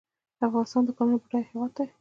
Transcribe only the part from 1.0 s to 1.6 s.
بډایه